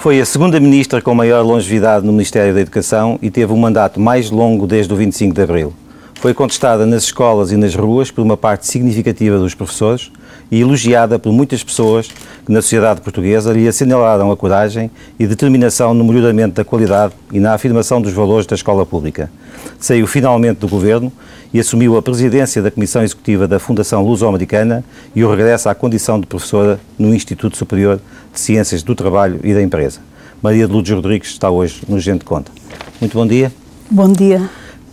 [0.00, 4.00] Foi a segunda ministra com maior longevidade no Ministério da Educação e teve um mandato
[4.00, 5.74] mais longo desde o 25 de Abril.
[6.20, 10.12] Foi contestada nas escolas e nas ruas por uma parte significativa dos professores
[10.50, 12.08] e elogiada por muitas pessoas
[12.44, 17.40] que na sociedade portuguesa lhe assinalaram a coragem e determinação no melhoramento da qualidade e
[17.40, 19.30] na afirmação dos valores da escola pública.
[19.78, 21.10] Saiu finalmente do governo
[21.54, 24.84] e assumiu a presidência da Comissão Executiva da Fundação Luso-Americana
[25.16, 27.98] e o regresso à condição de professora no Instituto Superior
[28.30, 30.00] de Ciências do Trabalho e da Empresa.
[30.42, 32.52] Maria de Lourdes Rodrigues está hoje no Gente Conta.
[33.00, 33.50] Muito bom dia.
[33.90, 34.50] Bom dia.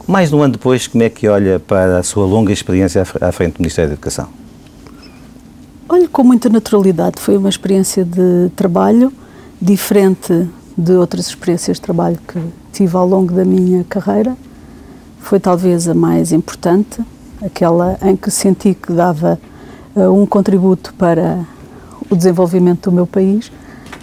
[0.07, 3.55] Mais um ano depois, como é que olha para a sua longa experiência à frente
[3.55, 4.29] do Ministério da Educação?
[5.89, 7.19] Olho com muita naturalidade.
[7.19, 9.11] Foi uma experiência de trabalho
[9.61, 12.39] diferente de outras experiências de trabalho que
[12.71, 14.37] tive ao longo da minha carreira.
[15.19, 17.01] Foi talvez a mais importante,
[17.41, 19.37] aquela em que senti que dava
[19.93, 21.45] uh, um contributo para
[22.09, 23.51] o desenvolvimento do meu país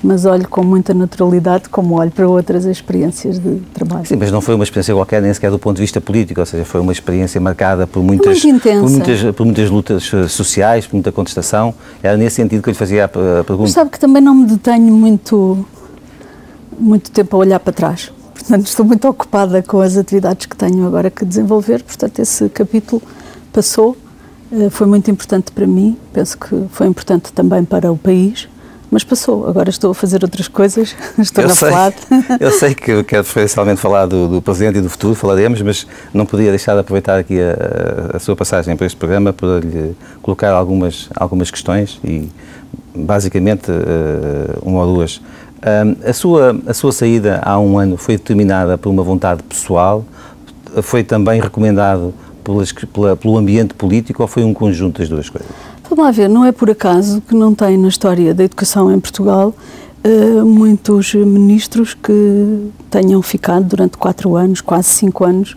[0.04, 4.04] mas olho com muita naturalidade como olho para outras experiências de trabalho.
[4.04, 6.46] Sim, mas não foi uma experiência qualquer, nem sequer do ponto de vista político, ou
[6.46, 10.96] seja, foi uma experiência marcada por muitas, por muitas, por muitas lutas eh, sociais, por
[10.96, 11.74] muita contestação.
[12.02, 13.62] Era nesse sentido que eu lhe fazia a pergunta.
[13.62, 15.66] Mas sabe que também não me detenho muito,
[16.78, 18.12] muito tempo a olhar para trás.
[18.34, 21.82] Portanto, estou muito ocupada com as atividades que tenho agora que desenvolver.
[21.82, 23.00] Portanto, esse capítulo
[23.50, 23.96] passou,
[24.52, 28.48] eh, foi muito importante para mim, penso que foi importante também para o país
[28.94, 29.48] mas passou.
[29.48, 31.70] Agora estou a fazer outras coisas, estou eu na sei,
[32.38, 36.24] Eu sei que quero preferencialmente falar do, do, presente e do futuro, falaremos, mas não
[36.24, 40.52] podia deixar de aproveitar aqui a, a sua passagem para este programa para lhe colocar
[40.52, 42.28] algumas, algumas questões e,
[42.94, 45.20] basicamente, uh, uma ou duas.
[46.06, 50.04] a, sua, a sua saída há um ano foi determinada por uma vontade pessoal?
[50.82, 55.73] Foi também recomendado pelas, pela, pelo ambiente político ou foi um conjunto das duas coisas?
[55.96, 58.98] Vamos lá ver, não é por acaso que não tem na história da educação em
[58.98, 59.54] Portugal
[60.04, 65.52] uh, muitos ministros que tenham ficado durante quatro anos, quase cinco anos,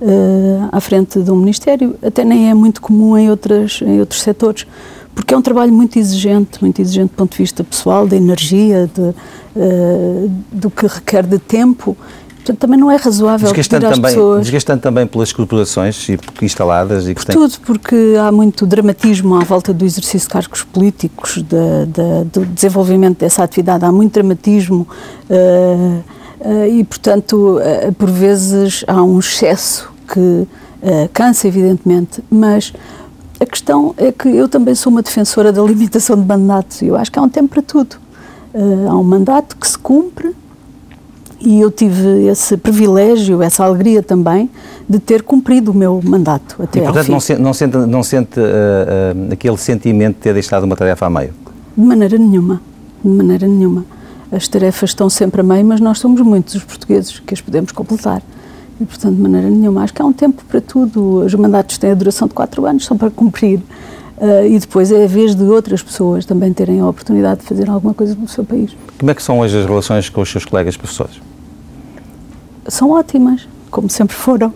[0.00, 1.96] uh, à frente de um ministério.
[2.00, 4.64] Até nem é muito comum em, outras, em outros setores,
[5.12, 8.88] porque é um trabalho muito exigente, muito exigente do ponto de vista pessoal, de energia,
[8.94, 11.96] de, uh, do que requer de tempo
[12.40, 14.40] Portanto, também não é razoável desgastando pedir também, pessoas...
[14.42, 16.08] Desgastando também pelas corporações
[16.40, 20.62] instaladas e que Por tudo, porque há muito dramatismo à volta do exercício de cargos
[20.62, 24.88] políticos, de, de, do desenvolvimento dessa atividade, há muito dramatismo
[25.28, 26.02] uh,
[26.40, 30.46] uh, e, portanto, uh, por vezes há um excesso que
[31.12, 32.72] cansa, evidentemente, mas
[33.38, 36.96] a questão é que eu também sou uma defensora da limitação de mandatos e eu
[36.96, 37.96] acho que há um tempo para tudo.
[38.88, 40.34] há um mandato que se cumpre,
[41.40, 44.50] e eu tive esse privilégio, essa alegria também
[44.88, 48.38] de ter cumprido o meu mandato até e, portanto, não sente, não sente, não sente
[48.38, 51.32] uh, uh, aquele sentimento de ter deixado uma tarefa a meio?
[51.76, 52.60] De maneira nenhuma,
[53.02, 53.84] de maneira nenhuma.
[54.30, 57.72] As tarefas estão sempre a meio, mas nós somos muitos os portugueses que as podemos
[57.72, 58.22] completar.
[58.80, 59.82] E, portanto, de maneira nenhuma.
[59.82, 61.24] Acho que há um tempo para tudo.
[61.24, 63.60] Os mandatos têm a duração de quatro anos, são para cumprir.
[64.18, 67.70] Uh, e depois é a vez de outras pessoas também terem a oportunidade de fazer
[67.70, 68.76] alguma coisa no seu país.
[68.98, 71.20] Como é que são hoje as relações com os seus colegas professores?
[72.68, 74.52] São ótimas, como sempre foram.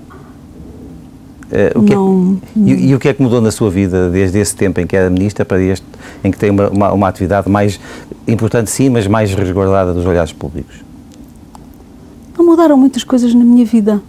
[1.45, 4.09] Uh, o que não, é, e, e, o que é que mudou na sua vida
[4.11, 5.87] desde esse tempo em que era ministra para este,
[6.25, 7.79] em que tem uma, uma, uma atividade mais
[8.27, 10.77] importante, sim, mas mais resguardada dos olhares públicos?
[12.37, 14.03] Não mudaram muitas coisas na minha vida.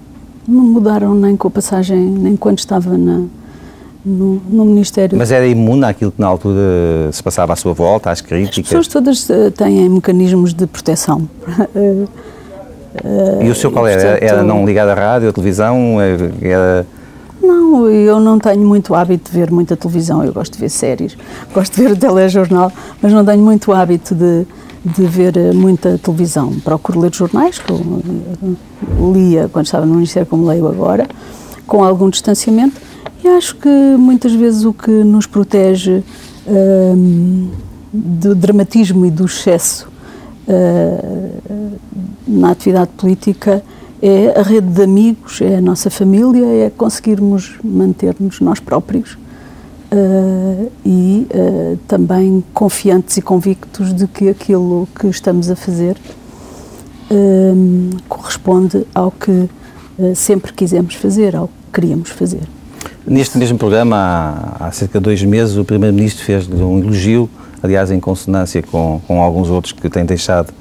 [0.48, 3.24] Não mudaram nem com a passagem, nem quando estava na,
[4.06, 5.18] no, no, Ministério.
[5.18, 8.74] Mas era imune àquilo que na altura se passava à sua volta, às críticas?
[8.74, 11.28] As pessoas todas uh, têm mecanismos de proteção.
[13.04, 14.02] Eh, e o seu qual era?
[14.02, 15.98] Portanto, era não ligado à rádio, à televisão?
[16.42, 16.86] Era...
[17.42, 21.18] Não, eu não tenho muito hábito de ver muita televisão, eu gosto de ver séries,
[21.54, 24.46] gosto de ver o telejornal, mas não tenho muito hábito de,
[24.84, 26.54] de ver eh, muita televisão.
[26.64, 31.08] Procuro ler jornais, que eu eh, lia quando estava no Ministério, como leio agora,
[31.68, 32.80] com algum distanciamento,
[33.24, 36.04] e acho que muitas vezes o que nos protege
[36.48, 37.50] um,
[37.92, 39.88] do dramatismo e do excesso
[40.48, 41.80] uh,
[42.28, 43.64] na atividade política
[44.02, 50.72] é a rede de amigos, é a nossa família, é conseguirmos manter-nos nós próprios uh,
[50.86, 55.98] e uh, também confiantes e convictos de que aquilo que estamos a fazer
[58.10, 59.48] corresponde ao que
[60.16, 62.42] sempre quisemos fazer, ao que queríamos fazer.
[63.06, 63.96] Neste mesmo programa,
[64.60, 67.30] há, há cerca de dois meses, o Primeiro-Ministro fez um elogio,
[67.66, 70.54] aliás, em consonância com, com alguns outros que têm deixado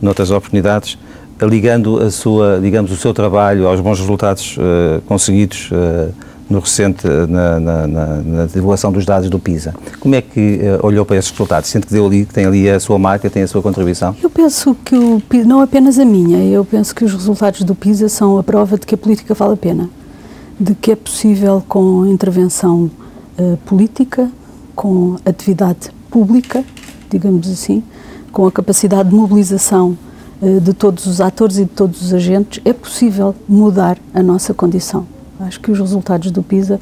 [0.00, 0.98] noutras oportunidades,
[1.40, 6.12] ligando a sua, digamos, o seu trabalho aos bons resultados uh, conseguidos uh,
[6.48, 9.74] no recente, na, na, na, na, divulgação dos dados do PISA.
[9.98, 11.70] Como é que uh, olhou para esses resultados?
[11.70, 14.14] Sente que deu ali, tem ali a sua marca, tem a sua contribuição?
[14.22, 18.08] Eu penso que o não apenas a minha, eu penso que os resultados do PISA
[18.08, 19.88] são a prova de que a política vale a pena,
[20.60, 22.90] de que é possível com intervenção
[23.64, 24.30] política,
[24.76, 26.62] com atividade pública,
[27.10, 27.82] digamos assim,
[28.30, 29.96] com a capacidade de mobilização
[30.40, 34.52] uh, de todos os atores e de todos os agentes, é possível mudar a nossa
[34.52, 35.06] condição.
[35.40, 36.78] Acho que os resultados do PISA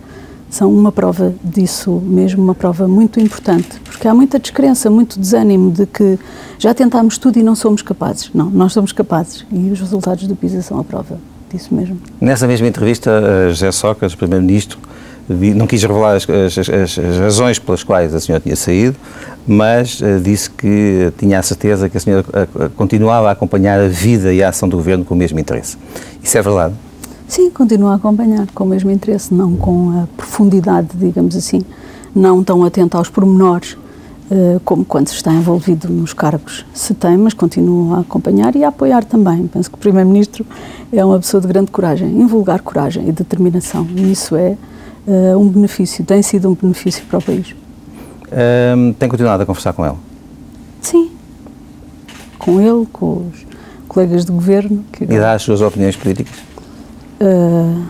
[0.51, 5.71] são uma prova disso mesmo, uma prova muito importante, porque há muita descrença, muito desânimo
[5.71, 6.19] de que
[6.59, 8.31] já tentámos tudo e não somos capazes.
[8.35, 11.19] Não, nós somos capazes e os resultados do PISA são a prova
[11.51, 11.99] disso mesmo.
[12.21, 14.79] Nessa mesma entrevista, José Sócrates, Primeiro-Ministro,
[15.55, 18.97] não quis revelar as, as, as, as, razões pelas quais a senhora tinha saído,
[19.47, 23.89] mas uh, disse que tinha a certeza que a senhora uh, continuava a acompanhar a
[23.89, 25.77] vida e a ação do governo com o mesmo interesse.
[26.23, 26.75] Isso é verdade?
[27.29, 31.63] Sim, continuo a acompanhar com o mesmo interesse, não com a profundidade, digamos assim,
[32.13, 33.77] não tão atento aos pormenores
[34.31, 38.65] uh, como quando se está envolvido nos cargos se tem, mas continuo a acompanhar e
[38.65, 39.47] a apoiar também.
[39.47, 40.45] Penso que o Primeiro-Ministro
[40.93, 44.57] é uma pessoa de grande coragem, invulgar coragem e determinação, e isso é
[45.07, 47.55] uh, um benefício, tem sido um benefício para o país.
[48.77, 49.97] Um, tem continuado a conversar com ele?
[50.81, 51.11] Sim,
[52.39, 53.47] com ele, com os
[53.89, 54.85] colegas de governo.
[54.93, 55.05] Que...
[55.05, 56.35] E dá as suas opiniões políticas?
[57.21, 57.87] uh,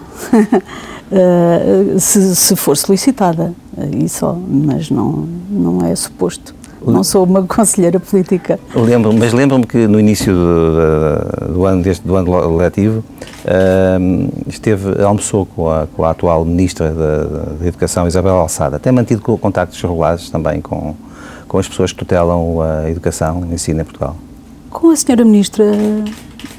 [1.98, 3.54] se, se, for solicitada,
[3.92, 6.54] e só, mas não, não é suposto.
[6.84, 8.58] Não sou uma conselheira política.
[8.74, 13.04] Lembro, mas lembro-me que no início do, do, ano, deste, do ano letivo
[13.44, 18.78] uh, esteve, almoçou com a, com a atual Ministra da, da, Educação, Isabel Alçada.
[18.78, 20.94] Tem mantido contactos regulares também com,
[21.46, 24.16] com as pessoas que tutelam a educação e ensino em Portugal?
[24.70, 25.64] Com a senhora Ministra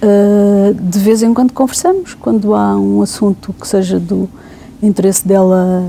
[0.03, 4.27] Uh, de vez em quando conversamos, quando há um assunto que seja do
[4.81, 5.85] interesse dela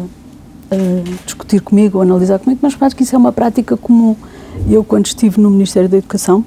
[1.24, 4.16] discutir comigo ou analisar comigo, mas acho que isso é uma prática comum.
[4.68, 6.44] Eu, quando estive no Ministério da Educação,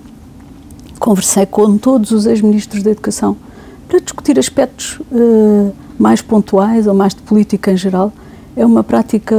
[0.99, 3.35] conversei com todos os ex-ministros da Educação
[3.87, 8.11] para discutir aspectos uh, mais pontuais ou mais de política em geral.
[8.55, 9.35] É uma prática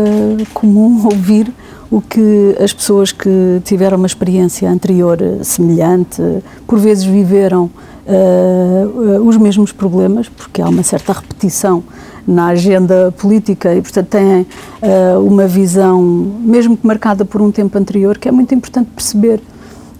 [0.53, 1.53] comum ouvir
[1.91, 6.21] o que as pessoas que tiveram uma experiência anterior semelhante,
[6.67, 7.71] por vezes viveram
[8.07, 11.83] uh, os mesmos problemas, porque há uma certa repetição
[12.27, 14.47] na agenda política e, portanto, têm
[14.83, 19.41] uh, uma visão, mesmo que marcada por um tempo anterior, que é muito importante perceber.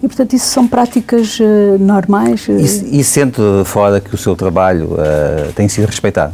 [0.01, 2.47] E, portanto, isso são práticas uh, normais.
[2.47, 4.89] E, e sente fora que o seu trabalho
[5.55, 6.33] tem sido respeitado?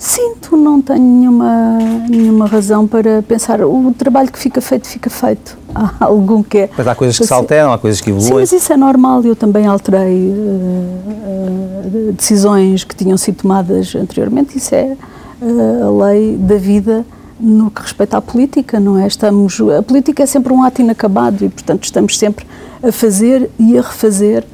[0.00, 3.60] Sinto, não tenho nenhuma, nenhuma razão para pensar.
[3.62, 5.58] O trabalho que fica feito, fica feito.
[5.74, 6.70] Há algum que é.
[6.74, 8.28] Mas há coisas que se alteram, há coisas que evoluem.
[8.28, 9.22] Sim, mas isso é normal.
[9.22, 14.56] Eu também alterei uh, uh, decisões que tinham sido tomadas anteriormente.
[14.56, 14.96] Isso é
[15.42, 17.04] uh, a lei da vida
[17.38, 19.06] no que respeita à política, não é?
[19.06, 22.46] Estamos, a política é sempre um ato inacabado e, portanto, estamos sempre
[22.82, 24.44] a fazer e a refazer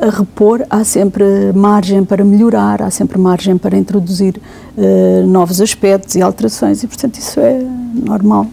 [0.00, 1.24] a repor, há sempre
[1.54, 4.40] margem para melhorar, há sempre margem para introduzir
[4.76, 7.62] uh, novos aspectos e alterações e, portanto, isso é
[7.94, 8.46] normal.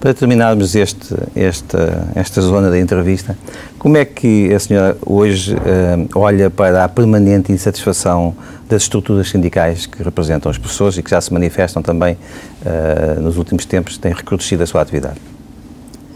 [0.00, 3.36] Para terminarmos este, esta, esta zona da entrevista,
[3.78, 8.34] como é que a senhora hoje uh, olha para a permanente insatisfação
[8.66, 13.36] das estruturas sindicais que representam as pessoas e que já se manifestam também uh, nos
[13.36, 15.20] últimos tempos, têm recrudescido a sua atividade?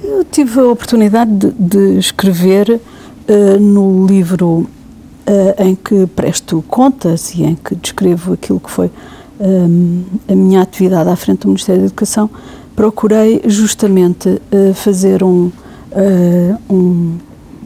[0.03, 4.67] Eu tive a oportunidade de, de escrever uh, no livro
[5.29, 8.91] uh, em que presto contas e em que descrevo aquilo que foi
[9.39, 12.29] um, a minha atividade à frente do Ministério da Educação,
[12.75, 15.51] procurei justamente uh, fazer um,
[15.93, 17.19] uh, um,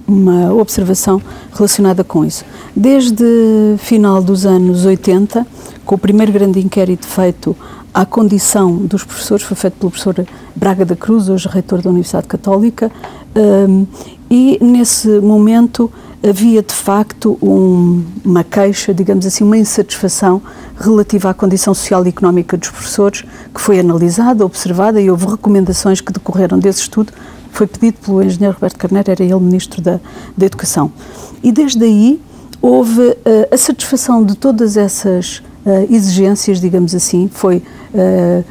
[0.07, 1.23] uma observação
[1.55, 2.45] relacionada com isso.
[2.75, 3.25] Desde
[3.79, 5.47] final dos anos 80,
[5.87, 7.57] com o primeiro grande inquérito feito
[7.95, 10.27] à condição dos professores, foi feito pelo professor
[10.57, 12.91] Braga da Cruz, hoje reitor da Universidade Católica,
[14.31, 15.91] e nesse momento
[16.23, 20.41] havia de facto um, uma queixa, digamos assim, uma insatisfação
[20.79, 26.01] relativa à condição social e económica dos professores, que foi analisada, observada e houve recomendações
[26.01, 27.13] que decorreram desse estudo.
[27.51, 30.01] Foi pedido pelo engenheiro Roberto Carneiro, era ele ministro da,
[30.37, 30.93] da Educação.
[31.43, 32.21] E desde aí
[32.61, 33.17] houve uh,
[33.51, 37.63] a satisfação de todas essas uh, exigências, digamos assim, foi
[37.93, 38.45] uh,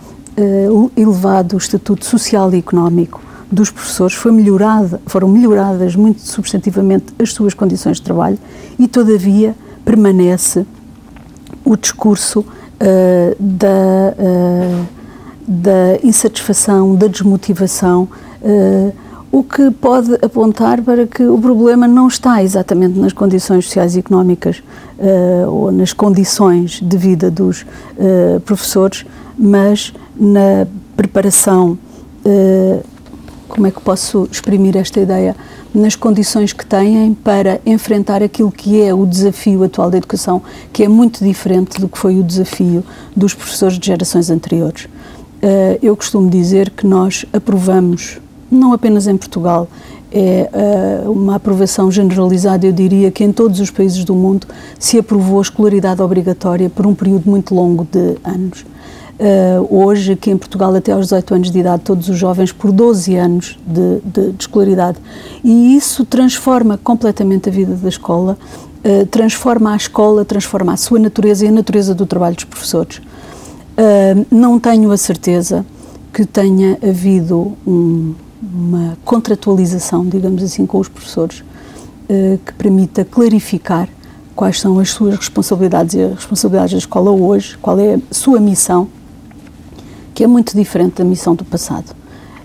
[0.95, 7.33] elevado o estatuto social e económico dos professores foi melhorada, foram melhoradas muito substantivamente as
[7.33, 8.39] suas condições de trabalho
[8.79, 9.53] e, todavia,
[9.83, 10.65] permanece
[11.65, 13.67] o discurso uh, da,
[14.17, 14.85] uh,
[15.47, 18.07] da insatisfação, da desmotivação,
[18.41, 18.93] uh,
[19.31, 23.99] o que pode apontar para que o problema não está exatamente nas condições sociais e
[23.99, 24.61] económicas
[25.47, 27.65] ou nas condições de vida dos
[28.45, 29.05] professores,
[29.39, 30.67] mas na
[30.97, 31.77] preparação,
[33.51, 35.35] como é que posso exprimir esta ideia?
[35.73, 40.41] Nas condições que têm para enfrentar aquilo que é o desafio atual da educação,
[40.71, 42.83] que é muito diferente do que foi o desafio
[43.15, 44.87] dos professores de gerações anteriores.
[45.81, 49.67] eu costumo dizer que nós aprovamos não apenas em Portugal,
[50.11, 50.49] é
[51.05, 54.45] uh, uma aprovação generalizada, eu diria que em todos os países do mundo
[54.77, 58.65] se aprovou a escolaridade obrigatória por um período muito longo de anos.
[59.21, 62.71] Uh, hoje, aqui em Portugal, até aos 18 anos de idade, todos os jovens por
[62.71, 64.97] 12 anos de, de, de escolaridade.
[65.43, 68.35] E isso transforma completamente a vida da escola,
[68.83, 72.99] uh, transforma a escola, transforma a sua natureza e a natureza do trabalho dos professores.
[74.31, 75.63] não tenho a certeza
[76.11, 81.43] que tenha havido um uma contratualização, digamos assim, com os professores,
[82.43, 83.87] que permita clarificar
[84.35, 88.39] quais são as suas responsabilidades e as responsabilidades da escola hoje, qual é a sua
[88.39, 88.89] missão,
[90.13, 91.95] que é muito diferente da missão do passado.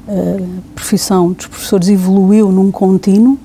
[0.08, 3.38] A profissão dos professores evoluiu num contínuo,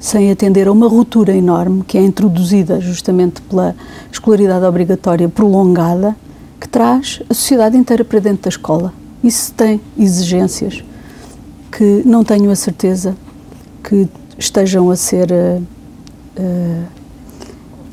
[0.00, 3.74] sem atender a uma ruptura enorme que é introduzida justamente pela
[4.10, 6.16] escolaridade obrigatória prolongada,
[6.60, 8.92] que traz a sociedade inteira para dentro da escola.
[9.22, 10.82] Isso tem exigências
[11.70, 13.16] que não tenho a certeza
[13.82, 15.62] que estejam a ser uh,
[16.38, 16.84] uh,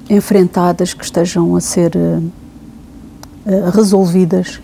[0.09, 2.31] enfrentadas, que estejam a ser uh,
[3.71, 4.59] resolvidas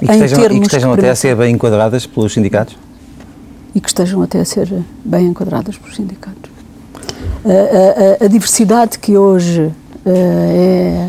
[0.00, 2.76] e que, estejam, e que estejam até a ser bem enquadradas pelos sindicatos?
[3.74, 4.68] E que estejam até a ser
[5.04, 6.50] bem enquadradas pelos sindicatos.
[7.44, 9.70] A, a, a diversidade que hoje
[10.04, 11.08] é,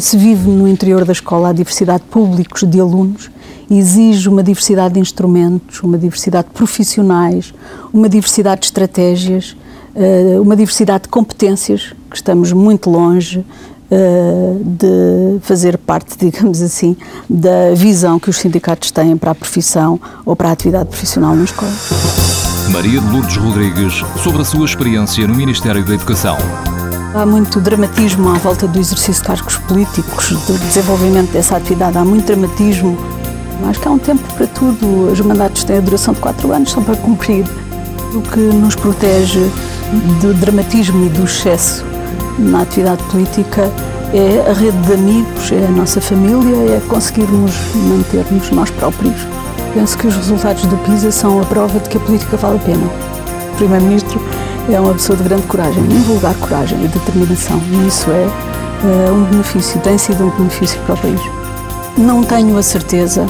[0.00, 3.30] se vive no interior da escola, a diversidade de públicos de alunos,
[3.70, 7.54] exige uma diversidade de instrumentos, uma diversidade de profissionais,
[7.92, 9.56] uma diversidade de estratégias,
[9.94, 13.44] eh, uma diversidade de competências, que estamos muito longe eh,
[13.90, 16.96] de fazer parte, digamos assim,
[17.28, 21.44] da visão que os sindicatos têm para a profissão ou para a atividade profissional na
[21.44, 21.72] escola.
[22.70, 26.36] Maria de Lourdes Rodrigues, sobre a sua experiência no Ministério da Educação.
[27.14, 31.96] Há muito dramatismo à volta do exercício de cargos políticos, do desenvolvimento dessa atividade.
[31.96, 32.98] Há muito dramatismo
[33.66, 35.10] Acho que há um tempo para tudo.
[35.10, 37.44] Os mandatos têm a duração de quatro anos, são para cumprir.
[38.14, 39.40] O que nos protege
[40.20, 41.84] do dramatismo e do excesso
[42.38, 43.70] na atividade política
[44.14, 49.16] é a rede de amigos, é a nossa família, é conseguirmos manter-nos nós próprios.
[49.74, 52.60] Penso que os resultados do PISA são a prova de que a política vale a
[52.60, 52.86] pena.
[53.52, 54.20] O Primeiro-Ministro
[54.72, 58.26] é uma pessoa de grande coragem, invulgar coragem e determinação, e isso é
[58.84, 61.20] uh, um benefício, tem sido um benefício para o país.
[61.98, 63.26] Não tenho a certeza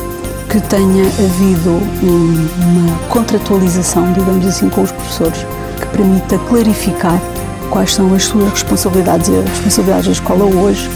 [0.49, 1.71] que tenha havido
[2.03, 5.47] uma contratualização, digamos assim, com os professores,
[5.81, 7.21] que permita clarificar
[7.69, 10.89] quais são as suas responsabilidades e as responsabilidades da escola hoje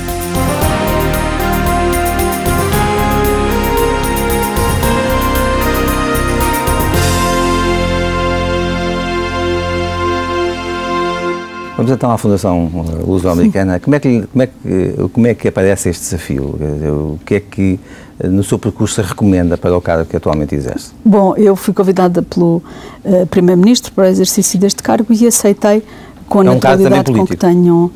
[11.82, 13.80] Vamos então à Fundação uh, Luso-Americana.
[13.80, 16.44] Como, é que, como, é que, como é que aparece este desafio?
[16.44, 17.80] O que é que
[18.22, 20.92] uh, no seu percurso recomenda para o cargo que atualmente exerce?
[21.04, 22.62] Bom, eu fui convidada pelo
[23.04, 25.82] uh, Primeiro-Ministro para o exercício deste cargo e aceitei
[26.32, 27.90] com a é um naturalidade com que tenho.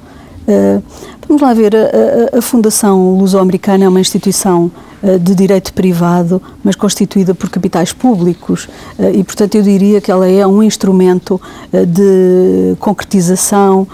[0.47, 0.83] Uh,
[1.26, 4.71] vamos lá ver, a, a, a Fundação Luso-Americana é uma instituição
[5.02, 10.11] eh, de direito privado, mas constituída por capitais públicos eh, e, portanto, eu diria que
[10.11, 11.40] ela é um instrumento
[11.73, 13.87] de concretização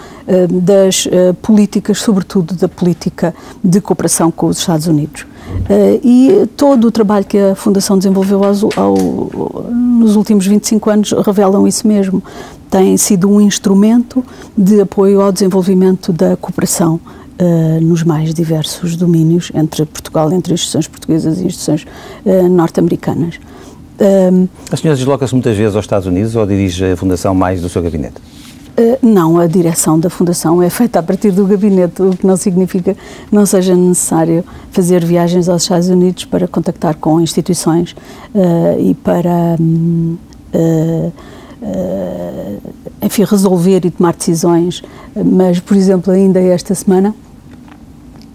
[0.49, 1.07] das
[1.41, 5.25] políticas, sobretudo da política de cooperação com os Estados Unidos.
[6.03, 8.95] E todo o trabalho que a Fundação desenvolveu ao,
[9.73, 12.21] nos últimos 25 anos revelam isso mesmo.
[12.69, 14.23] Tem sido um instrumento
[14.57, 16.99] de apoio ao desenvolvimento da cooperação
[17.33, 21.83] Uh, nos mais diversos domínios entre Portugal, entre instituições portuguesas e instituições
[22.23, 23.39] uh, norte-americanas.
[23.99, 27.67] Uh, a senhora desloca-se muitas vezes aos Estados Unidos ou dirige a Fundação mais do
[27.69, 28.21] seu gabinete?
[28.75, 32.35] Eh, não, a direção da Fundação é feita a partir do gabinete, o que não
[32.35, 32.97] significa
[33.31, 37.95] não seja necessário fazer viagens aos Estados Unidos para contactar com instituições
[38.79, 39.57] e para.
[39.59, 40.17] Um,
[43.01, 44.83] enfim, resolver e tomar decisões,
[45.15, 47.15] mas, por exemplo, ainda esta semana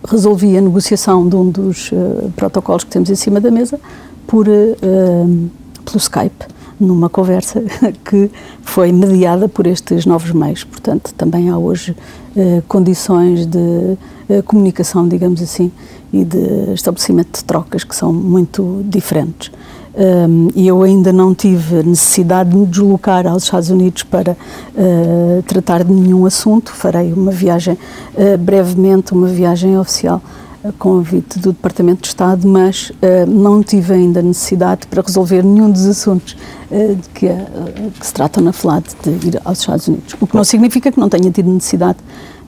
[0.06, 3.78] resolvi a negociação de um dos uh, protocolos que temos em cima da mesa
[4.26, 5.50] por, uh,
[5.84, 6.46] pelo Skype,
[6.80, 7.62] numa conversa
[8.04, 8.30] que
[8.62, 10.64] foi mediada por estes novos meios.
[10.64, 11.96] Portanto, também há hoje
[12.36, 13.96] uh, condições de
[14.44, 15.72] comunicação, digamos assim,
[16.12, 19.50] e de estabelecimento de trocas que são muito diferentes.
[19.94, 25.42] um, e eu ainda não tive necessidade de me deslocar aos Estados Unidos para uh,
[25.46, 26.72] tratar de nenhum assunto.
[26.72, 30.22] Farei uma viagem uh, brevemente, uma viagem oficial
[30.64, 35.70] a convite do Departamento de Estado, mas uh, não tive ainda necessidade para resolver nenhum
[35.70, 36.36] dos assuntos
[36.70, 40.16] uh, que, uh, que, se tratam na FLAD de ir aos Estados Unidos.
[40.20, 41.98] O que não significa que não tenha tido necessidade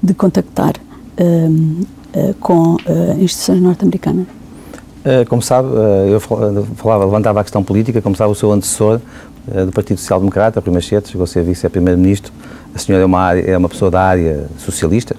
[0.02, 0.72] de contactar
[2.40, 2.78] com
[3.18, 4.24] instituições norte-americanas.
[5.28, 5.68] Como sabe,
[6.10, 6.18] eu
[6.76, 9.02] falava, levantava a questão política, como sabe, o seu antecessor
[9.66, 12.32] do Partido Social Democrata, Rui Machete, chegou a ser vice-primeiro-ministro.
[12.74, 15.14] A senhora é uma, área, é uma pessoa da área socialista,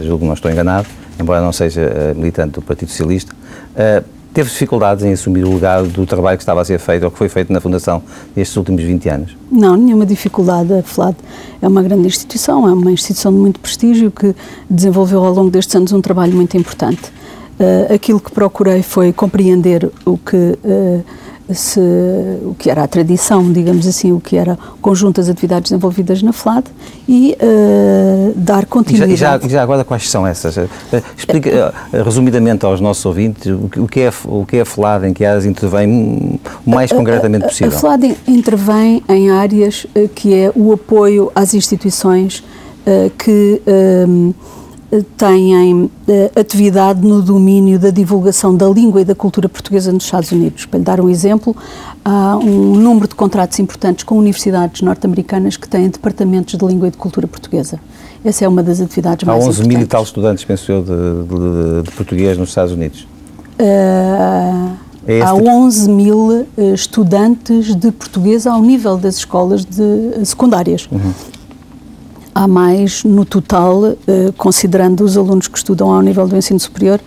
[0.00, 0.86] julgo que não estou enganado
[1.18, 5.88] embora não seja uh, militante do Partido Socialista, uh, teve dificuldades em assumir o legado
[5.88, 8.02] do trabalho que estava a ser feito ou que foi feito na Fundação
[8.34, 9.36] nestes últimos 20 anos?
[9.50, 10.74] Não, nenhuma dificuldade.
[10.74, 11.16] A FLAD
[11.62, 14.34] é uma grande instituição, é uma instituição de muito prestígio que
[14.68, 17.10] desenvolveu ao longo destes anos um trabalho muito importante.
[17.58, 20.58] Uh, aquilo que procurei foi compreender o que
[21.52, 21.80] se,
[22.42, 26.22] o que era a tradição, digamos assim, o que era o conjunto das atividades desenvolvidas
[26.22, 26.66] na FLAD
[27.08, 29.12] e uh, dar continuidade.
[29.12, 30.56] E já, e já, agora quais são essas?
[30.56, 30.68] Uh,
[31.16, 35.12] explica uh, resumidamente aos nossos ouvintes o que, é, o que é a FLAD, em
[35.12, 37.72] que áreas intervém o mais concretamente possível.
[37.72, 42.42] A, a FLAD intervém em áreas que é o apoio às instituições
[43.18, 43.60] que
[45.02, 50.32] têm eh, atividade no domínio da divulgação da língua e da cultura portuguesa nos Estados
[50.32, 50.66] Unidos.
[50.66, 51.56] Para lhe dar um exemplo,
[52.04, 56.90] há um número de contratos importantes com universidades norte-americanas que têm departamentos de língua e
[56.90, 57.80] de cultura portuguesa.
[58.24, 59.60] Essa é uma das atividades há mais importantes.
[59.60, 63.06] Há 11 mil e tal estudantes, penso eu, de, de, de português nos Estados Unidos.
[63.58, 64.76] Uh,
[65.06, 70.88] é há 11 mil uh, estudantes de português ao nível das escolas de, secundárias.
[70.90, 71.12] Uhum
[72.36, 77.00] há mais no total, eh, considerando os alunos que estudam ao nível do ensino superior,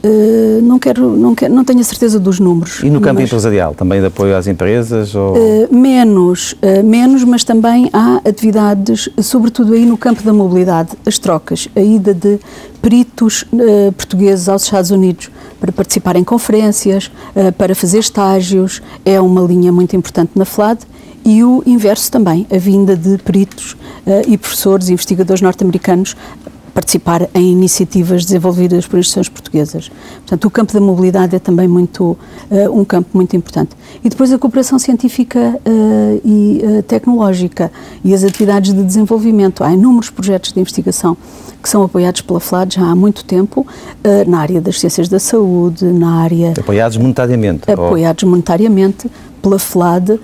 [0.00, 2.84] Uh, não quero, não quero, não tenho a certeza dos números.
[2.84, 5.12] E no campo mas, empresarial, também de apoio às empresas?
[5.12, 5.34] Ou...
[5.34, 11.18] Uh, menos, uh, menos, mas também há atividades, sobretudo aí no campo da mobilidade, as
[11.18, 12.38] trocas, a ida de
[12.80, 13.44] peritos
[13.96, 17.10] portugueses aos Estados Unidos para participar em conferências,
[17.58, 20.78] para fazer estágios, é uma linha muito importante na FLAD
[21.28, 23.74] e o inverso também, a vinda de peritos
[24.06, 26.16] uh, e professores e investigadores norte-americanos
[26.78, 29.90] participar em iniciativas desenvolvidas por instituições portuguesas.
[30.18, 32.16] Portanto, o campo da mobilidade é também muito
[32.50, 33.70] uh, um campo muito importante.
[34.04, 37.72] E depois a cooperação científica uh, e uh, tecnológica
[38.04, 39.64] e as atividades de desenvolvimento.
[39.64, 41.16] Há inúmeros projetos de investigação
[41.60, 43.66] que são apoiados pela FLAD já há muito tempo
[44.28, 46.52] na área das ciências da saúde, na área...
[46.56, 47.68] Apoiados monetariamente?
[47.68, 48.30] Apoiados ou...
[48.30, 49.10] monetariamente
[49.42, 50.20] pela FLAD,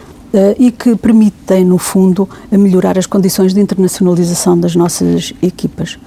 [0.58, 5.98] e que permitem, no fundo, melhorar as condições de internacionalização das nossas equipas.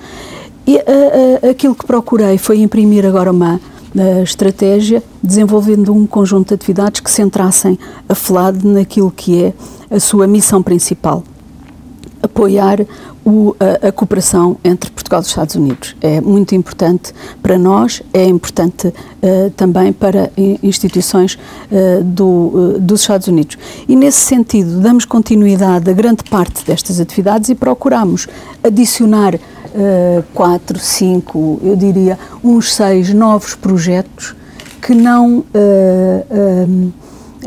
[0.65, 3.59] E uh, aquilo que procurei foi imprimir agora uma
[4.21, 9.53] estratégia, desenvolvendo um conjunto de atividades que centrassem a FLAD naquilo que é
[9.89, 11.23] a sua missão principal
[12.21, 12.85] apoiar
[13.27, 15.97] o, a, a, cooperação entre Portugal e os Estados Unidos.
[15.99, 17.13] É muito importante
[17.43, 20.31] para nós, é importante uh, também para
[20.63, 21.37] instituições
[21.69, 23.57] uh, do, uh, dos Estados Unidos.
[23.85, 28.27] E nesse sentido, damos continuidade a grande parte destas atividades e procuramos
[28.63, 29.37] adicionar
[30.33, 34.35] quatro, cinco, eu diria, uns seis novos projetos
[34.81, 35.45] que não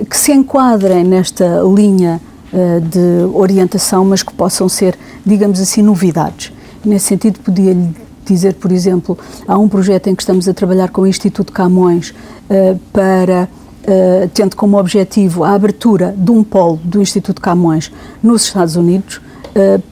[0.08, 2.20] que se enquadrem nesta linha
[2.52, 6.52] de orientação, mas que possam ser, digamos assim, novidades.
[6.84, 11.02] Nesse sentido, podia-lhe dizer, por exemplo, há um projeto em que estamos a trabalhar com
[11.02, 13.48] o Instituto Camões uh, para,
[13.84, 19.20] uh, tendo como objetivo a abertura de um polo do Instituto Camões nos Estados Unidos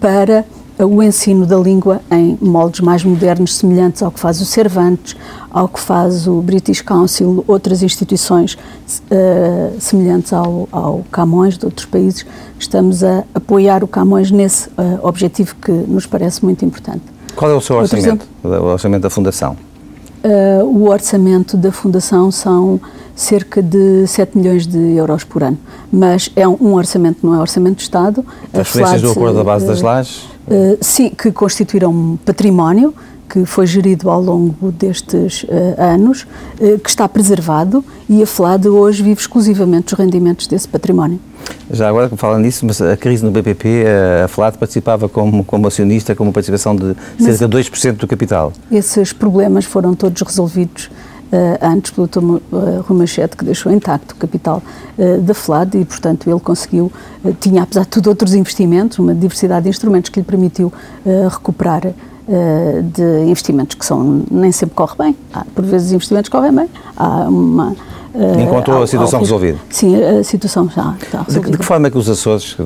[0.01, 0.45] para
[0.85, 5.17] o ensino da língua em moldes mais modernos, semelhantes ao que faz o Cervantes,
[5.51, 11.87] ao que faz o British Council, outras instituições uh, semelhantes ao, ao, Camões de outros
[11.87, 12.25] países.
[12.59, 17.03] Estamos a apoiar o Camões nesse uh, objetivo que nos parece muito importante.
[17.35, 19.57] Qual é o seu orçamento, o orçamento da Fundação?
[20.25, 22.81] Uh, o orçamento da Fundação são
[23.15, 25.59] cerca de 7 milhões de euros por ano.
[25.93, 28.25] Mas é um, um orçamento, não é orçamento de Estado.
[28.53, 30.25] Transferências do acordo da base das lajes?
[30.47, 32.95] Uh, sim, que constituíram um património
[33.29, 36.27] que foi gerido ao longo destes uh, anos,
[36.61, 41.21] uh, que está preservado e a FLAD hoje vive exclusivamente dos rendimentos desse património.
[41.71, 43.85] Já agora, falando nisso, mas a crise no BPP,
[44.25, 48.53] a FLAD participava como, como acionista, com uma participação de cerca de 2% do capital.
[48.71, 50.91] Esses problemas foram todos resolvidos
[51.29, 52.21] Uh, antes pelo Dr.
[52.21, 52.41] Uh,
[52.87, 54.63] Rui Machete, que deixou intacto o capital
[54.97, 56.91] uh, da FLAD e, portanto, ele conseguiu,
[57.39, 60.73] tinha apesar de tudo outros investimentos, uma diversidade de instrumentos que lhe permitiu
[61.31, 61.93] recuperar
[62.83, 67.29] de investimentos que são, nem sempre corre bem, há, por vezes investimentos correm bem, há
[67.29, 67.75] uma
[68.43, 69.59] Encontrou a situação resolvida?
[69.71, 71.47] Sim, a situação já está resolvida.
[71.47, 72.57] De, de que forma é que os Açores,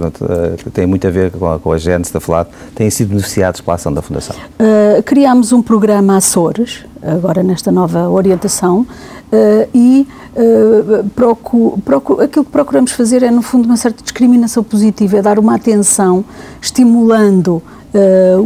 [0.58, 3.60] que têm muito a ver com a, com a Gênesis da FLAD, têm sido beneficiados
[3.60, 4.34] pela ação da Fundação?
[4.36, 12.44] Uh, criámos um programa Açores, agora nesta nova orientação, uh, e uh, procu, procu, aquilo
[12.44, 16.24] que procuramos fazer é, no fundo, uma certa discriminação positiva, é dar uma atenção,
[16.60, 17.62] estimulando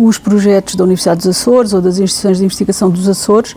[0.00, 3.54] os projetos da Universidade dos Açores ou das instituições de investigação dos Açores,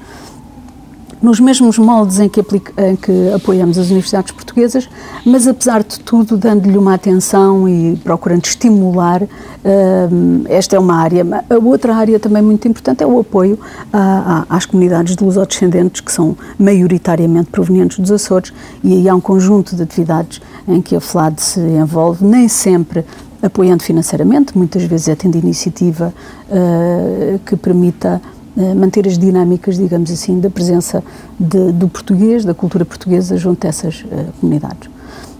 [1.21, 4.89] nos mesmos moldes em que, aplica, em que, apoiamos as universidades portuguesas,
[5.25, 9.23] mas apesar de tudo dando-lhe uma atenção e procurando estimular.
[9.23, 11.25] Uh, esta é uma área.
[11.49, 13.59] A outra área também muito importante é o apoio
[13.91, 18.53] a, a, às comunidades de lusodescendentes, que são maioritariamente provenientes dos Açores,
[18.83, 23.03] e aí há um conjunto de atividades em que a FLAD se envolve, nem sempre
[23.41, 26.13] apoiando financeiramente, muitas vezes é tendo iniciativa
[26.49, 28.38] uh, que permita eh,
[28.75, 31.03] manter as dinâmicas, digamos assim, da presença
[31.39, 34.89] de, do português, da cultura portuguesa junto a essas uh, comunidades.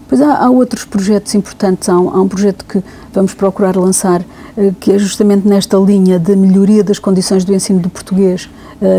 [0.08, 4.22] Pois há, há, outros projetos importantes, há um, há um, projeto que vamos procurar lançar,
[4.22, 8.48] uh, que é justamente nesta linha de melhoria das condições do ensino do português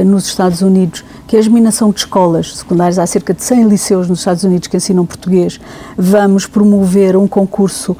[0.05, 2.99] nos Estados Unidos, que é a germinação de escolas secundárias.
[2.99, 5.59] Há cerca de 100 liceus nos Estados Unidos que ensinam português.
[5.97, 7.97] Vamos promover um concurso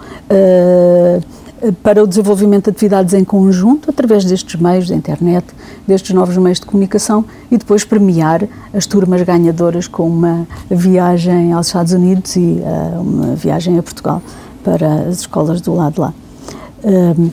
[1.84, 5.46] para o desenvolvimento de atividades em conjunto através destes meios da internet,
[5.88, 11.68] destes novos meios de comunicação e depois premiar as turmas ganhadoras com uma viagem aos
[11.68, 14.22] Estados Unidos e uh, uma viagem a Portugal
[14.64, 16.14] para as escolas do lado de lá.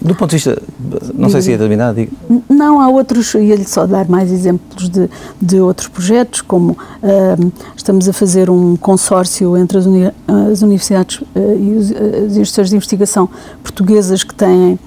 [0.03, 0.61] Do ponto de vista,
[1.15, 2.13] não sei se ia terminar, digo.
[2.49, 5.09] Não, há outros, ia-lhe só dar mais exemplos de,
[5.41, 10.13] de outros projetos, como uh, estamos a fazer um consórcio entre as, uni
[10.51, 11.27] as universidades uh,
[11.59, 13.29] e os, as instituições de investigação
[13.63, 14.79] portuguesas que têm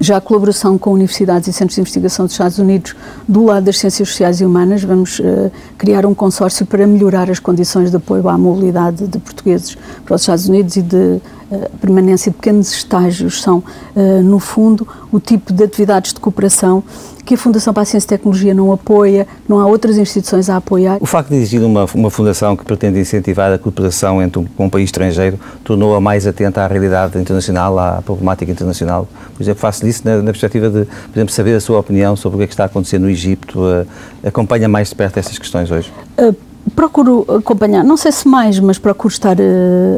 [0.00, 2.94] já a colaboração com universidades e centros de investigação dos Estados Unidos
[3.28, 7.38] do lado das ciências sociais e humanas, vamos uh, criar um consórcio para melhorar as
[7.38, 12.30] condições de apoio à mobilidade de portugueses para os Estados Unidos e de a permanência
[12.30, 16.82] de pequenos estágios são, uh, no fundo, o tipo de atividades de cooperação
[17.24, 20.56] que a Fundação para a Ciência e Tecnologia não apoia, não há outras instituições a
[20.56, 20.98] apoiar.
[21.00, 24.68] O facto de existir uma, uma fundação que pretende incentivar a cooperação entre um, um
[24.68, 29.08] país estrangeiro tornou-a mais atenta à realidade internacional, à problemática internacional.
[29.34, 32.36] Por exemplo, faço isso na, na perspectiva de, por exemplo, saber a sua opinião sobre
[32.36, 33.58] o que é que está acontecendo no Egito.
[33.58, 33.86] Uh,
[34.22, 35.90] acompanha mais de perto essas questões hoje?
[36.18, 36.34] Uh,
[36.76, 39.36] procuro acompanhar, não sei se mais, mas procuro estar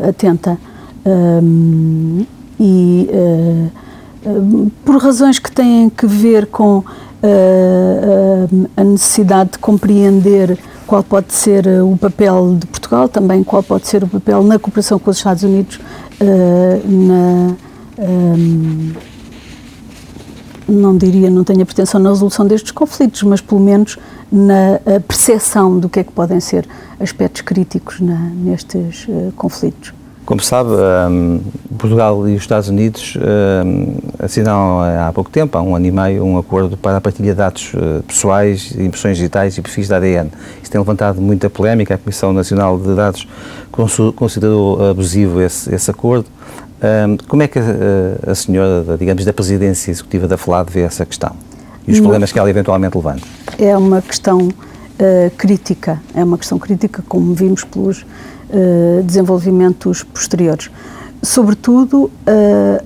[0.08, 0.56] atenta
[1.06, 2.26] um,
[2.58, 3.08] e
[4.24, 6.84] uh, por razões que têm que ver com uh,
[8.76, 14.02] a necessidade de compreender qual pode ser o papel de Portugal, também qual pode ser
[14.04, 15.80] o papel na cooperação com os Estados Unidos
[16.84, 17.56] na
[17.98, 18.92] um,
[20.68, 23.98] não diria, não tenho a pretensão na resolução destes conflitos, mas pelo menos
[24.30, 26.66] na percepção do que é que podem ser
[26.98, 29.92] aspectos críticos na, nestes uh, conflitos.
[30.26, 31.40] Como sabe, um,
[31.78, 33.16] Portugal e os Estados Unidos
[33.64, 37.30] um, assinaram há pouco tempo, há um ano e meio, um acordo para a partilha
[37.30, 40.30] de dados uh, pessoais, impressões digitais e perfis de ADN.
[40.60, 41.94] Isso tem levantado muita polémica.
[41.94, 43.28] A Comissão Nacional de Dados
[44.16, 46.26] considerou abusivo esse, esse acordo.
[46.82, 51.06] Um, como é que a, a, senhora, digamos, da presidência executiva da FLAD vê essa
[51.06, 51.36] questão
[51.86, 53.22] e os problemas que ela eventualmente levanta?
[53.60, 58.04] É uma questão uh, crítica, é uma questão crítica, como vimos pelos
[58.50, 60.70] uh, desenvolvimentos posteriores.
[61.22, 62.10] Sobretudo, uh,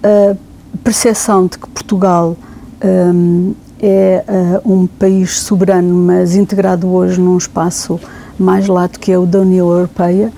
[0.03, 0.37] a
[0.83, 2.37] percepção de que Portugal
[3.15, 4.25] um, é
[4.65, 7.99] um país soberano, mas integrado hoje num espaço
[8.39, 10.33] mais lato que é o da União Europeia,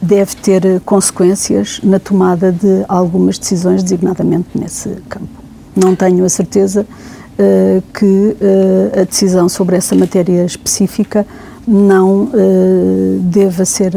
[0.00, 5.42] deve ter consequências na tomada de algumas decisões, designadamente nesse campo.
[5.74, 6.86] Não tenho a certeza
[7.32, 11.26] uh, que uh, a decisão sobre essa matéria específica
[11.66, 13.92] não uh, deva ser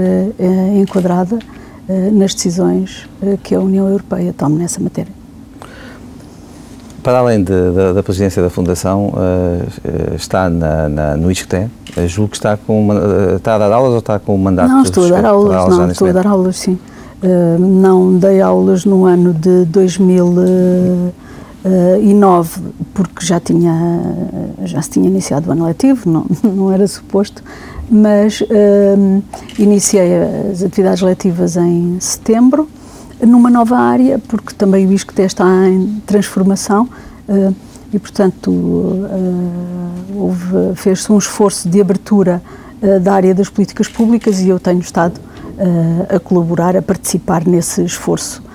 [0.75, 1.39] enquadrada
[2.13, 3.07] nas decisões
[3.43, 5.11] que a União Europeia tome nessa matéria.
[7.03, 9.13] Para além de, de, da presidência da Fundação,
[10.15, 11.69] está na, na, no ISCTE,
[12.07, 12.89] julgo que está, com
[13.35, 14.69] está a dar aulas ou está com o mandato?
[14.69, 16.79] Não, estou a dar aulas, dar aulas não, estou a dar aulas, sim.
[17.59, 21.13] não dei aulas no ano de 2000 uh,
[22.01, 22.61] e nove,
[22.93, 23.73] porque já, tinha,
[24.63, 27.43] já se tinha iniciado o ano letivo, não, não era suposto,
[27.89, 29.23] mas uh,
[29.57, 30.15] iniciei
[30.51, 32.67] as atividades letivas em setembro,
[33.21, 36.87] numa nova área, porque também o ISCTE está em transformação
[37.27, 37.55] uh,
[37.93, 38.51] e, portanto,
[40.75, 42.41] fez-se um esforço de abertura
[43.01, 45.19] da área das políticas públicas e eu tenho estado
[46.13, 48.54] a colaborar, a participar nesse esforço uh,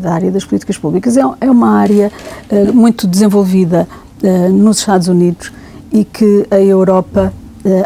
[0.00, 1.16] da área das políticas públicas.
[1.16, 2.10] É, é uma área
[2.50, 3.86] uh, muito desenvolvida
[4.22, 5.52] uh, nos Estados Unidos
[5.92, 7.32] e que a Europa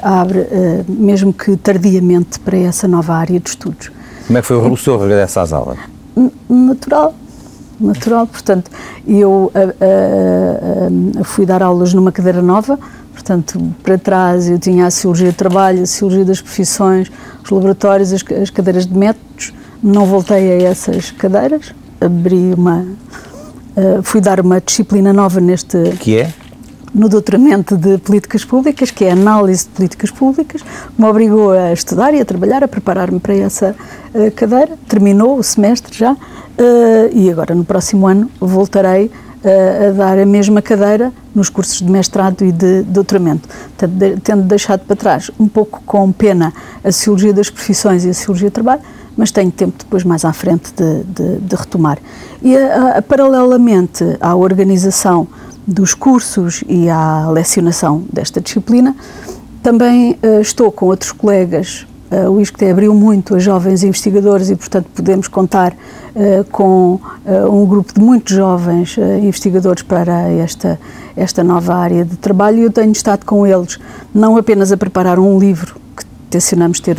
[0.01, 0.47] abre,
[0.89, 3.91] mesmo que tardiamente, para essa nova área de estudos.
[4.27, 5.77] Como é que foi o seu regresso às aulas?
[6.49, 7.13] Natural,
[7.79, 8.27] natural.
[8.27, 8.71] Portanto,
[9.07, 9.53] eu
[11.25, 12.79] fui dar aulas numa cadeira nova,
[13.13, 17.13] portanto, para trás eu tinha a Ciologia de Trabalho, a Ciologia das Profissões,
[17.45, 19.53] os laboratórios, as, as cadeiras de métodos,
[19.87, 22.85] não voltei a essas cadeiras, abri uma,
[23.77, 25.79] uh, fui dar uma disciplina nova neste...
[26.01, 26.35] Que é?
[26.93, 30.63] No doutoramento de Políticas Públicas, que é Análise de Políticas Públicas,
[30.99, 33.77] me obrigou a estudar e a trabalhar, a preparar-me para essa
[34.13, 34.77] uh, cadeira.
[34.89, 36.17] Terminou o semestre já uh,
[37.13, 39.11] e agora no próximo ano voltarei
[39.47, 43.49] a dar a mesma cadeira nos cursos de mestrado e de doutoramento,
[44.25, 48.51] tendo deixado para trás, um pouco com pena, a Sociologia das Profissões e a Sociologia
[48.51, 48.83] do Trabalho,
[49.17, 51.99] mas tenho tempo depois mais à frente de, de, de retomar.
[52.43, 55.27] E a, a, paralelamente à organização
[55.67, 58.95] dos cursos e à lecionação desta disciplina,
[59.63, 61.85] também uh, estou com outros colegas.
[62.09, 67.01] Uh, o ISCTE abriu muito a jovens investigadores e, portanto, podemos contar uh, com
[67.51, 70.79] um grupo de muitos jovens investigadores para esta,
[71.17, 73.81] esta nova área de trabalho e eu tenho estado com eles,
[74.15, 76.97] não apenas a preparar um livro que tencionamos ter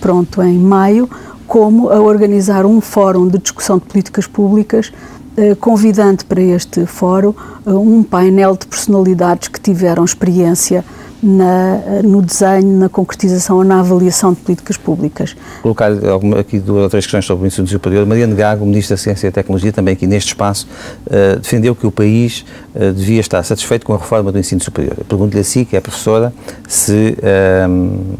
[0.00, 1.08] pronto em maio,
[1.48, 4.92] como a organizar um fórum de discussão de políticas públicas,
[5.36, 10.84] uh, convidando para este fórum uh, um painel de personalidades que tiveram experiência
[11.22, 15.34] na, no desenho, na concretização ou na avaliação de políticas públicas.
[15.62, 18.06] Colocar alguma, aqui duas ou três questões sobre o ensino superior.
[18.06, 20.68] Mariana Gago, Ministra da Ciência e Tecnologia, também aqui neste espaço,
[21.06, 22.44] uh, defendeu que o país
[22.74, 24.96] uh, devia estar satisfeito com a reforma do ensino superior.
[25.08, 26.32] Pergunto-lhe a si, que é professora,
[26.68, 28.16] se uh,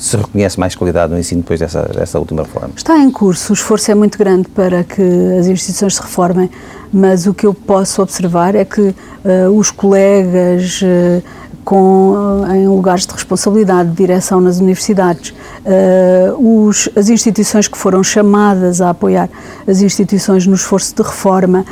[0.00, 2.70] se reconhece mais qualidade no ensino depois dessa, dessa última reforma?
[2.74, 5.02] Está em curso, o esforço é muito grande para que
[5.38, 6.50] as instituições se reformem,
[6.90, 8.94] mas o que eu posso observar é que uh,
[9.54, 11.22] os colegas uh,
[11.62, 15.34] com, uh, em lugares de responsabilidade, de direção nas universidades,
[16.38, 19.28] os, as instituições que foram chamadas a apoiar
[19.68, 21.66] as instituições no esforço de reforma,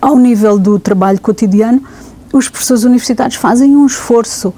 [0.00, 1.82] ao nível do trabalho cotidiano,
[2.30, 4.52] os professores universitários fazem um esforço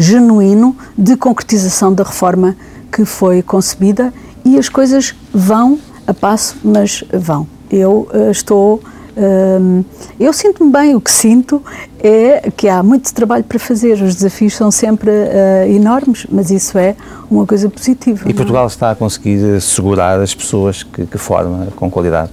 [0.00, 2.56] genuíno de concretização da reforma
[2.90, 7.46] que foi concebida e as coisas vão a passo, mas vão.
[7.70, 8.80] Eu uh, estou.
[9.14, 9.84] Uh,
[10.18, 11.62] eu sinto-me bem, o que sinto
[12.02, 16.78] é que há muito trabalho para fazer, os desafios são sempre uh, enormes, mas isso
[16.78, 16.96] é
[17.30, 18.26] uma coisa positiva.
[18.26, 18.34] E é?
[18.34, 18.68] Portugal é?
[18.68, 22.30] está a conseguir segurar as pessoas que, que forma com qualidade?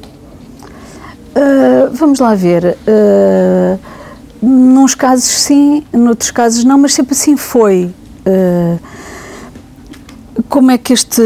[1.93, 2.75] vamos lá ver.
[2.87, 3.79] Uh,
[4.41, 7.93] Nuns casos sim, noutros casos não, mas sempre assim foi.
[8.25, 8.79] Uh,
[10.49, 11.21] como é que este,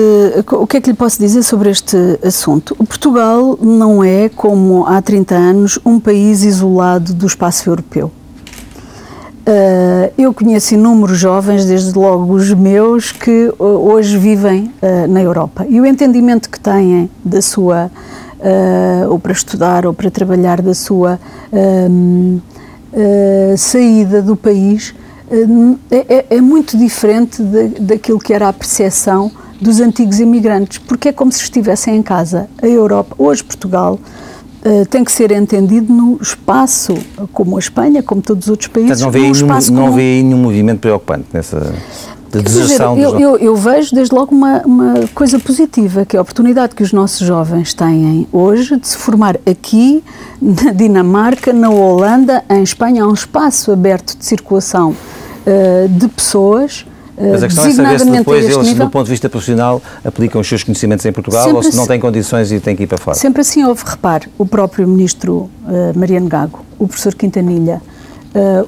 [0.51, 2.75] o que é que lhe posso dizer sobre este assunto?
[2.79, 8.11] O Portugal não é, como há 30 anos, um país isolado do espaço europeu.
[9.41, 15.21] Uh, eu conheço inúmeros jovens, desde logo os meus, que uh, hoje vivem uh, na
[15.21, 15.65] Europa.
[15.67, 17.91] E o entendimento que têm da sua,
[19.09, 21.19] ou para estudar, ou para trabalhar, da sua
[22.93, 24.93] uh, saída do país
[25.29, 31.09] uh, é, é, muito diferente de, daquilo que era a percepção dos antigos imigrantes, porque
[31.09, 32.49] é como se estivessem em casa.
[32.61, 33.99] A Europa, hoje Portugal,
[34.63, 36.93] Uh, tem que ser entendido no espaço,
[37.33, 39.01] como a Espanha, como todos os outros países.
[39.01, 41.73] Portanto, não vê, nenhum, não vê nenhum movimento preocupante nessa
[42.39, 46.19] de deserção dizer, eu, eu, eu, vejo desde logo uma, uma coisa positiva, que é
[46.19, 50.03] a oportunidade que os nossos jovens têm hoje de se formar aqui,
[50.41, 53.03] na Dinamarca, na Holanda, em Espanha.
[53.03, 56.85] Há um espaço aberto de circulação uh, de pessoas.
[57.21, 59.81] Uh, Mas a questão é saber se depois eles, nível, do ponto de vista profissional,
[60.03, 62.87] aplicam os seus conhecimentos em Portugal ou se não têm condições e têm que ir
[62.87, 63.17] para fora.
[63.17, 67.81] Sempre assim houve, repare, o próprio ministro uh, Mariano Gago, o professor Quintanilha,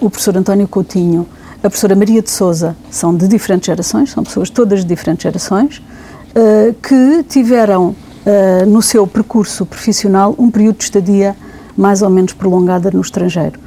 [0.01, 1.25] o professor António Coutinho,
[1.63, 5.77] a professora Maria de Souza são de diferentes gerações, são pessoas todas de diferentes gerações,
[5.77, 11.33] uh, que tiveram uh, no seu percurso profissional um período de estadia
[11.77, 13.57] mais ou menos prolongada no estrangeiro.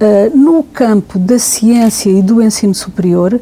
[0.00, 3.40] Uh, no campo da ciência e do ensino superior,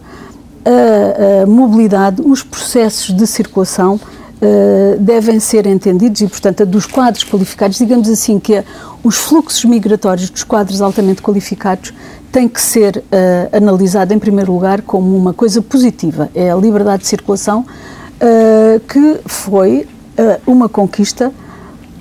[0.68, 4.00] a, a mobilidade, os processos de circulação
[4.40, 8.62] Uh, devem ser entendidos e, portanto, dos quadros qualificados, digamos assim, que
[9.02, 11.92] os fluxos migratórios dos quadros altamente qualificados
[12.30, 16.30] tem que ser uh, em primeiro lugar, como uma coisa positiva.
[16.34, 21.32] É a liberdade de circulação, uh, que foi uh, uma conquista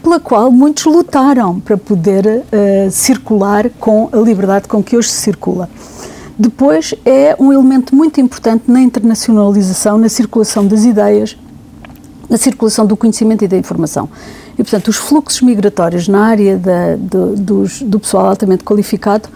[0.04, 2.46] pela qual muitos lutaram para poder
[2.92, 5.68] circular com a liberdade com que hoje se circula.
[6.40, 11.36] Depois, é um elemento muito importante na internacionalização, na circulação das ideias,
[12.30, 14.08] na circulação do conhecimento e da informação.
[14.54, 19.30] E, portanto, os fluxos migratórios na área da, do, dos, do pessoal altamente qualificado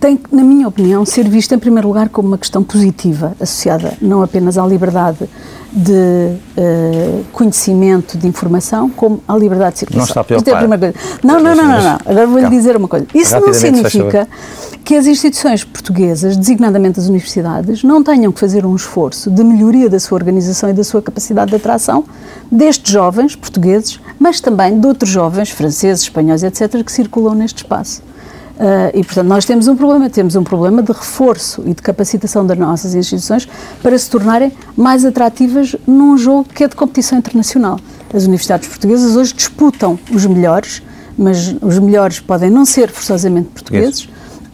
[0.00, 4.22] tem na minha opinião, ser vista em primeiro lugar como uma questão positiva, associada não
[4.22, 5.28] apenas à liberdade
[5.72, 10.14] de uh, conhecimento, de informação, como à liberdade de circulação.
[10.14, 10.84] Não está preocupado.
[10.86, 11.98] É não, não, não, não, não.
[12.06, 13.06] Agora vou-lhe dizer uma coisa.
[13.14, 14.26] Isso não significa
[14.84, 19.90] que as instituições portuguesas, designadamente as universidades, não tenham que fazer um esforço de melhoria
[19.90, 22.04] da sua organização e da sua capacidade de atração
[22.50, 28.07] destes jovens portugueses, mas também de outros jovens franceses, espanhóis, etc., que circulam neste espaço.
[28.58, 32.44] Uh, e, portanto, nós temos um problema, temos um problema de reforço e de capacitação
[32.44, 33.48] das nossas instituições
[33.80, 37.78] para se tornarem mais atrativas num jogo que é de competição internacional.
[38.12, 40.82] As universidades portuguesas hoje disputam os melhores,
[41.16, 44.08] mas os melhores podem não ser forçosamente portugueses,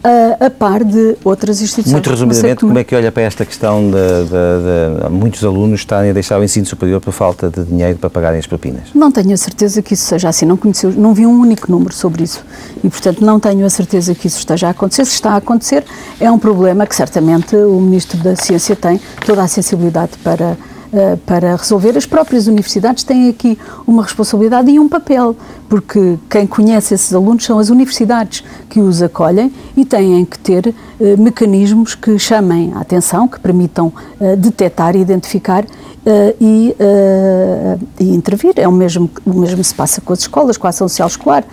[0.05, 1.93] a, a, par de outras instituições.
[1.93, 6.11] Muito resumidamente, como é que olha para esta questão de, de, de, muitos alunos estarem
[6.11, 8.89] a deixar o ensino superior por falta de dinheiro para pagarem as propinas?
[8.93, 10.59] Não tenho a certeza que isso seja assim, não,
[10.95, 12.45] não vi um único número sobre isso
[12.83, 15.05] e, portanto, não tenho a certeza que isso esteja a acontecer.
[15.05, 15.83] Se está a acontecer,
[16.19, 20.55] é um problema que certamente o Ministro da Ciência tem toda a sensibilidade para
[20.95, 21.97] eh, para resolver.
[21.97, 25.35] As próprias universidades têm aqui uma responsabilidade e um papel,
[25.67, 30.73] porque quem conhece esses alunos são as universidades que os acolhem e têm que ter
[30.99, 33.87] uh, mecanismos que chamem a atenção, que permitam
[34.19, 35.65] uh, detectar identificar
[36.05, 38.53] Uh, e, uh, e, intervir.
[38.57, 41.43] É o mesmo, o mesmo se passa com as escolas, com a ação social escolar.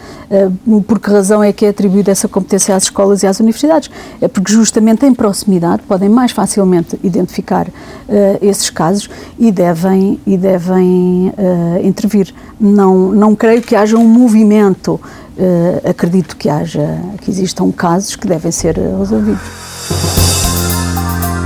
[0.66, 3.90] Uh, por que razão é que é atribuída essa competência às escolas e às universidades?
[4.20, 7.66] É porque justamente em proximidade podem mais facilmente identificar
[8.42, 11.32] esses casos e devem, e devem
[11.82, 12.34] intervir.
[12.60, 15.00] Não, não creio que haja um movimento,
[15.88, 19.42] acredito que haja, que existam casos que devem ser resolvidos.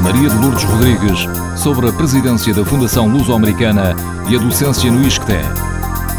[0.02, 3.96] Maria de Lourdes Rodrigues sobre a presidência da Fundação Luso-Americana
[4.28, 5.34] e a docência no ISCTE.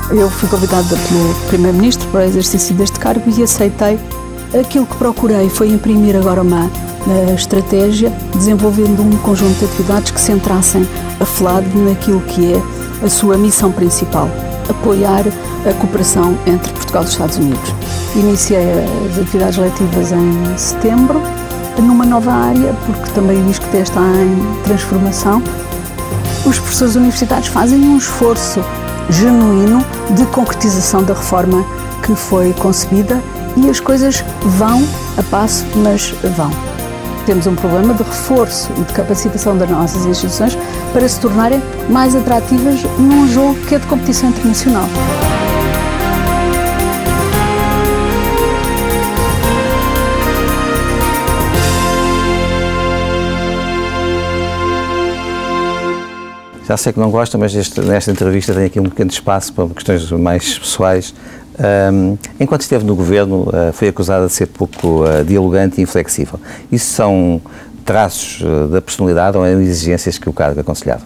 [0.09, 3.99] Eu fui convidada pelo Primeiro-Ministro para o exercício deste cargo e aceitei.
[4.57, 6.69] Aquilo que procurei foi imprimir agora uma,
[7.05, 10.87] uma estratégia, desenvolvendo um conjunto de atividades que centrassem
[11.19, 12.61] a FLAD naquilo que é
[13.05, 14.29] a sua missão principal,
[14.69, 15.23] apoiar
[15.69, 17.73] a cooperação entre Portugal e os Estados Unidos.
[18.15, 18.71] Iniciei
[19.09, 21.21] as atividades letivas em setembro
[21.81, 25.43] numa nova área, porque também diz que está em transformação.
[26.45, 28.63] Os professores universitários fazem um esforço
[29.09, 31.63] genuíno de concretização da reforma
[32.03, 33.21] que foi concebida
[33.55, 34.83] e as coisas vão
[35.17, 36.66] a passo, mas vão.
[37.27, 40.57] Temos um problema de reforço e de capacitação das nossas instituições
[40.93, 44.87] para se tornarem mais atrativas num jogo que é de competição internacional.
[56.65, 60.09] Já sei que não gosta, mas nesta entrevista tem aqui um pequeno espaço para questões
[60.11, 61.13] mais pessoais.
[61.59, 66.39] Um, enquanto esteve no governo, uh, foi acusada de ser pouco uh, dialogante e inflexível.
[66.71, 67.41] Isso são
[67.83, 71.03] traços uh, da personalidade ou é exigências que o cargo aconselhava?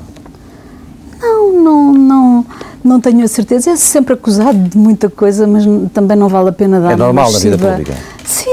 [1.21, 2.45] Não, não, não,
[2.83, 3.71] não tenho a certeza.
[3.71, 6.91] É sempre acusado de muita coisa, mas também não vale a pena dar.
[6.91, 7.93] É normal na vida pública.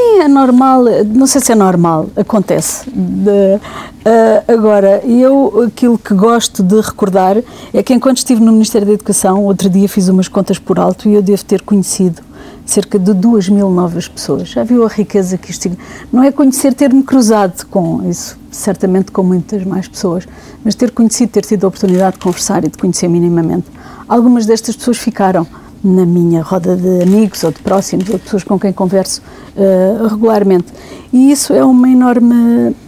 [0.09, 0.85] Sim, é normal.
[1.07, 2.88] Não sei se é normal, acontece.
[2.90, 7.37] De, uh, agora, eu aquilo que gosto de recordar
[7.75, 11.09] é que enquanto estive no Ministério da Educação, outro dia fiz umas contas por alto
[11.09, 12.23] e eu devo ter conhecido
[12.64, 14.49] cerca de 2 mil novas pessoas.
[14.49, 15.71] Já viu a riqueza que isto
[16.11, 20.27] Não é conhecer, ter-me cruzado com isso, certamente com muitas mais pessoas,
[20.64, 23.66] mas ter conhecido, ter tido a oportunidade de conversar e de conhecer minimamente.
[24.09, 25.47] Algumas destas pessoas ficaram
[25.83, 29.23] na minha roda de amigos ou de próximos ou de pessoas com quem converso
[29.57, 30.67] uh, regularmente.
[31.12, 32.35] E isso é uma enorme,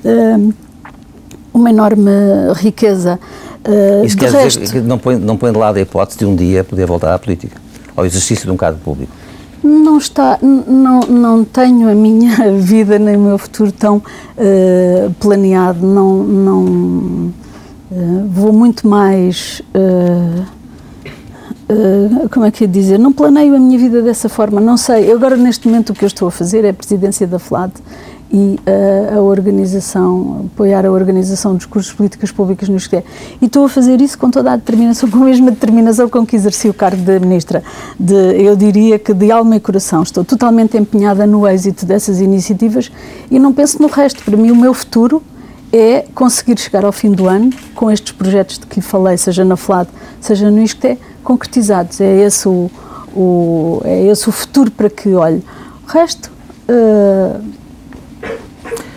[0.04, 0.54] uh,
[1.52, 2.10] uma enorme
[2.56, 3.18] riqueza.
[3.66, 6.24] Uh, isso quer resto, dizer que não põe, não põe de lado a hipótese de
[6.24, 7.56] um dia poder voltar à política,
[7.96, 9.12] ao exercício de um cargo público?
[9.62, 14.02] Não está, não, não tenho a minha vida nem o meu futuro tão
[15.18, 17.32] planeado, não, não
[18.30, 19.60] vou muito mais
[21.70, 25.08] Uh, como é que é dizer, não planeio a minha vida dessa forma, não sei.
[25.08, 27.72] Eu agora, neste momento, o que eu estou a fazer é a presidência da FLAD
[28.32, 33.04] e uh, a organização, apoiar a organização dos cursos de políticas públicas no ISCTE.
[33.40, 36.34] E estou a fazer isso com toda a determinação, com a mesma determinação com que
[36.34, 37.62] exerci o cargo de ministra.
[37.98, 40.02] De, eu diria que de alma e coração.
[40.02, 42.90] Estou totalmente empenhada no êxito dessas iniciativas
[43.30, 44.24] e não penso no resto.
[44.24, 45.22] Para mim, o meu futuro
[45.72, 49.44] é conseguir chegar ao fim do ano com estes projetos de que lhe falei, seja
[49.44, 49.88] na FLAD,
[50.20, 52.00] seja no ISCTE, concretizados.
[52.00, 52.70] É esse o,
[53.14, 55.42] o, é esse o futuro para que olhe.
[55.86, 56.30] O resto
[56.68, 57.40] uh,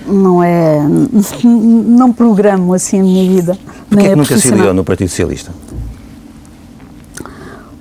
[0.08, 0.82] não é.
[1.44, 3.58] Não programo assim a minha vida.
[3.90, 5.52] Porquê que nunca se aliou no Partido Socialista?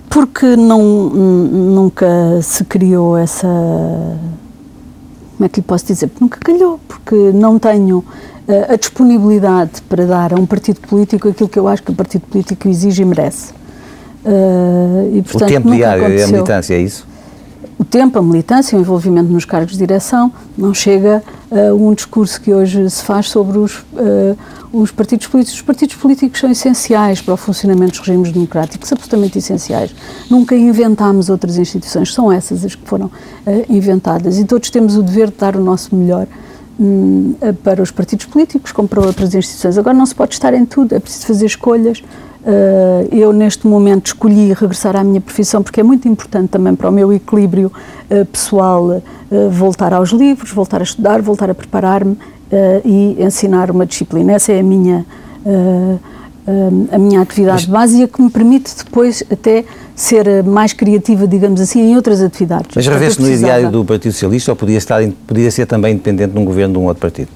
[0.09, 2.07] Porque não, nunca
[2.43, 3.49] se criou essa
[5.43, 6.09] como é que lhe posso dizer?
[6.21, 11.49] Nunca calhou, porque não tenho uh, a disponibilidade para dar a um partido político aquilo
[11.49, 13.53] que eu acho que o partido político exige e merece.
[14.25, 17.07] Uh, e, portanto, o tempo diário e a militância, é isso?
[17.79, 22.41] O tempo, a militância, o envolvimento nos cargos de direção, não chega a um discurso
[22.41, 24.39] que hoje se faz sobre os, uh,
[24.73, 25.59] os partidos políticos.
[25.59, 29.93] Os partidos políticos são essenciais para o funcionamento dos regimes democráticos, absolutamente essenciais.
[30.31, 33.11] Nunca inventámos outras instituições, são essas as que foram uh,
[33.69, 36.29] inventadas e todos temos o dever de dar o nosso melhor
[36.79, 39.77] um, para os partidos políticos como para outras instituições.
[39.77, 42.03] Agora não se pode estar em tudo, é preciso fazer escolhas
[43.11, 46.93] eu, neste momento, escolhi regressar à minha profissão porque é muito importante também para o
[46.93, 47.71] meu equilíbrio
[48.11, 52.17] uh, pessoal uh, voltar aos livros, voltar a estudar, voltar a preparar-me
[52.85, 54.35] e ensinar uma disciplina.
[54.35, 55.07] Essa é a minha,
[56.93, 59.65] a minha atividade Mas, básica que me permite depois até
[59.97, 62.77] ser mais criativa, digamos assim, em outras atividades.
[62.77, 66.39] Mas revê-se no ideário do Partido Socialista ou podia, estar, podia ser também independente de
[66.39, 67.31] um governo de um outro partido?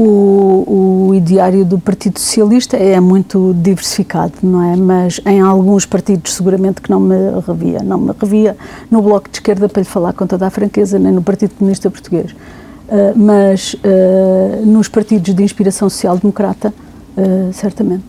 [0.00, 4.76] O, o ideário do Partido Socialista é muito diversificado, não é?
[4.76, 7.80] Mas em alguns partidos seguramente que não me revia.
[7.82, 8.56] Não me revia
[8.88, 11.90] no Bloco de Esquerda, para lhe falar com toda a franqueza, nem no Partido Comunista
[11.90, 12.30] Português.
[12.30, 16.72] Uh, mas uh, nos partidos de inspiração social-democrata,
[17.16, 18.06] uh, certamente.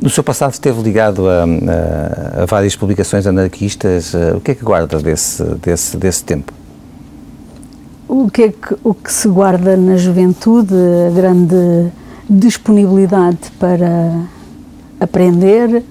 [0.00, 4.14] No seu passado esteve ligado a, a, a várias publicações anarquistas.
[4.34, 6.50] o que é que guarda desse, desse, desse tempo?
[8.24, 10.74] O que é que, o que se guarda na juventude,
[11.06, 11.90] a grande
[12.28, 14.22] disponibilidade para
[14.98, 15.82] aprender,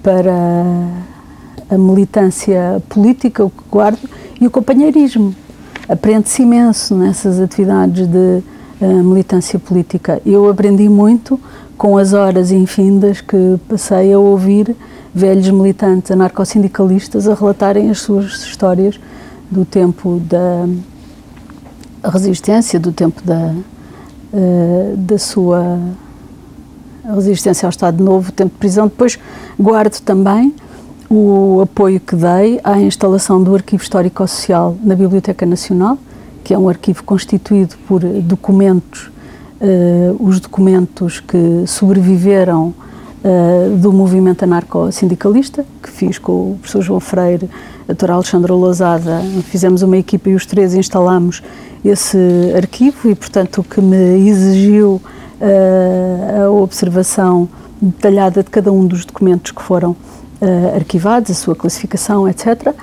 [0.00, 0.32] para
[1.68, 4.08] a militância política, o que guardo,
[4.40, 5.34] e o companheirismo.
[5.88, 8.42] Aprende-se imenso nessas atividades de
[8.80, 10.22] uh, militância política.
[10.24, 11.40] Eu aprendi muito
[11.76, 14.76] com as horas infindas que passei a ouvir
[15.12, 18.98] velhos militantes anarcossindicalistas a relatarem as suas histórias
[19.50, 20.66] do tempo da
[22.10, 23.54] resistência do tempo da,
[24.32, 25.78] uh, da sua
[27.14, 28.86] resistência ao Estado Novo, tempo de prisão.
[28.86, 29.18] Depois
[29.58, 30.54] guardo também
[31.10, 35.98] o apoio que dei à instalação do Arquivo Histórico-Social na Biblioteca Nacional,
[36.42, 39.10] que é um arquivo constituído por documentos,
[39.60, 42.74] uh, os documentos que sobreviveram
[43.24, 47.48] uh, do movimento anarco-sindicalista, que fiz com o professor João Freire,
[47.84, 51.42] a doutora Alexandra Lousada, fizemos uma equipa e os três instalamos
[51.84, 52.18] esse
[52.56, 55.00] arquivo e, portanto, o que me exigiu
[55.40, 57.48] uh, a observação
[57.80, 62.74] detalhada de cada um dos documentos que foram uh, arquivados, a sua classificação, etc.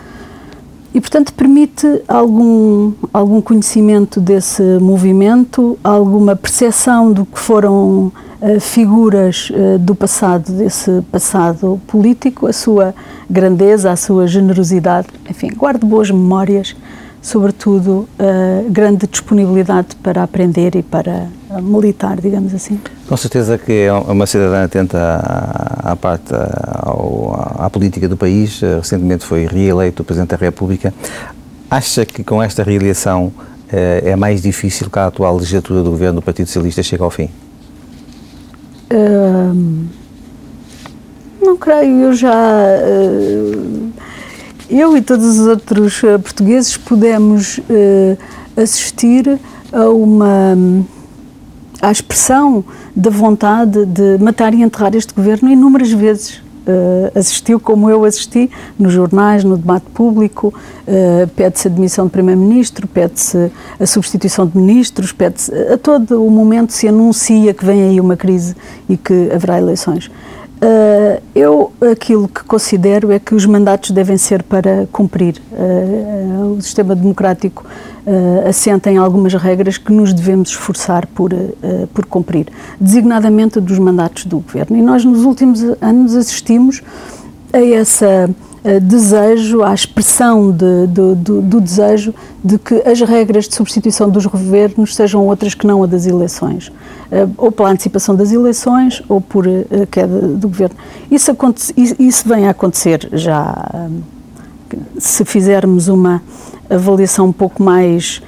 [0.93, 8.11] E, portanto, permite algum, algum conhecimento desse movimento, alguma percepção do que foram
[8.59, 12.93] figuras uh, do passado, desse passado político, a sua
[13.29, 15.07] grandeza, a sua generosidade.
[15.29, 16.75] Enfim, guardo boas memórias
[17.21, 21.27] sobretudo, uh, grande disponibilidade para aprender e para
[21.61, 22.79] militar, digamos assim.
[23.07, 28.59] Com certeza que é uma cidadã atenta à, à parte, ao, à política do país.
[28.61, 30.91] Recentemente foi reeleito o Presidente da República.
[31.69, 33.31] Acha que com esta reeleição
[33.69, 37.29] é mais difícil que a atual legislatura do governo do Partido Socialista chegue ao fim?
[41.41, 42.33] Não creio, eu já
[44.71, 48.17] eu e todos os outros uh, portugueses pudemos uh,
[48.55, 49.37] assistir
[49.71, 50.55] a uma
[51.81, 52.63] à expressão
[52.95, 56.41] da vontade de matar e enterrar este governo inúmeras vezes.
[56.61, 60.53] Uh, assistiu como eu assisti nos jornais, no debate público,
[60.87, 66.29] uh, pede-se a demissão do Primeiro-Ministro, pede-se a substituição de ministros, pede-se a todo o
[66.29, 68.55] momento se anuncia que vem aí uma crise
[68.87, 70.11] e que haverá eleições.
[70.63, 75.41] Uh, eu aquilo que considero é que os mandatos devem ser para cumprir.
[75.51, 77.65] Uh, o sistema democrático
[78.05, 81.31] uh, assenta em algumas regras que nos devemos esforçar por,
[81.95, 82.47] por cumprir,
[82.79, 84.77] designadamente dos mandatos do governo.
[84.77, 86.83] E nós, nos últimos anos, assistimos
[87.51, 88.29] a essa
[88.81, 94.95] desejo, à expressão de, do, do, desejo de que as regras de substituição dos governos
[94.95, 99.47] sejam outras que não a das eleições, uh, ou pela antecipação das eleições ou por
[99.47, 100.75] uh, queda do governo.
[101.09, 101.35] Isso,
[101.97, 103.89] isso vem a acontecer já,
[104.99, 106.21] se fizermos uma
[106.69, 108.21] avaliação um pouco mais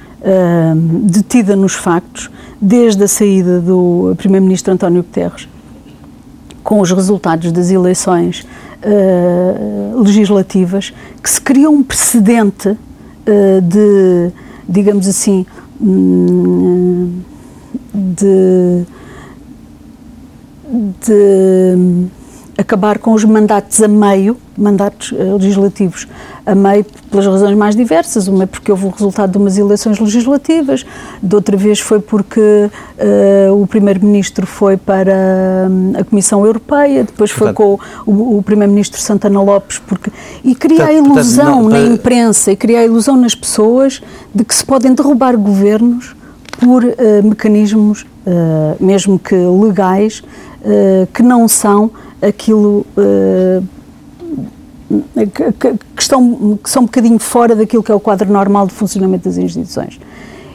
[1.02, 5.46] detida nos factos, desde a saída do Primeiro-Ministro António Guterres,
[6.62, 8.46] com os resultados das eleições
[8.84, 14.30] uh, legislativas que se criou um precedente uh, de,
[14.68, 15.46] digamos assim,
[15.80, 17.20] hum,
[17.94, 18.84] de,
[21.00, 22.08] de
[22.56, 26.06] acabar com os mandatos a meio, mandatos uh, legislativos
[26.46, 28.28] a meio, pelas razões mais diversas.
[28.28, 30.84] Uma é porque houve o resultado de umas eleições legislativas,
[31.22, 37.30] de outra vez foi porque uh, o Primeiro-Ministro foi para hum, a Comissão Europeia, depois
[37.30, 40.12] foi portanto, com o, o Primeiro-Ministro Santana Lopes, porque,
[40.44, 44.02] e cria portanto, a ilusão portanto, não, na imprensa e cria a ilusão nas pessoas
[44.34, 46.14] de que se podem derrubar governos
[46.58, 50.22] por uh, mecanismos, uh, mesmo que legais,
[50.64, 51.90] uh, que não são
[52.20, 52.86] aquilo
[55.14, 58.72] que, que, estão, que são um bocadinho fora daquilo que é o quadro normal de
[58.72, 60.00] funcionamento das instituições.